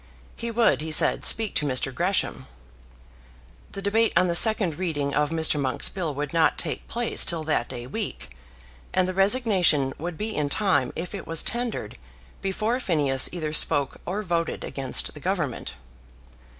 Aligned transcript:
He 0.35 0.49
would, 0.49 0.81
he 0.81 0.89
said, 0.91 1.23
speak 1.23 1.53
to 1.53 1.65
Mr. 1.67 1.93
Gresham. 1.93 2.47
The 3.73 3.83
debate 3.83 4.13
on 4.17 4.25
the 4.27 4.33
second 4.33 4.79
reading 4.79 5.13
of 5.13 5.29
Mr. 5.29 5.59
Monk's 5.59 5.89
bill 5.89 6.15
would 6.15 6.33
not 6.33 6.57
take 6.57 6.87
place 6.87 7.23
till 7.23 7.43
that 7.43 7.69
day 7.69 7.85
week, 7.85 8.35
and 8.95 9.07
the 9.07 9.13
resignation 9.13 9.93
would 9.99 10.17
be 10.17 10.35
in 10.35 10.49
time 10.49 10.91
if 10.95 11.13
it 11.13 11.27
was 11.27 11.43
tendered 11.43 11.99
before 12.41 12.79
Phineas 12.79 13.29
either 13.31 13.53
spoke 13.53 14.01
or 14.07 14.23
voted 14.23 14.63
against 14.63 15.13
the 15.13 15.19
Government. 15.19 15.75